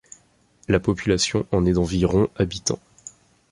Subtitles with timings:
[0.67, 2.79] La population en est d'environ habitants.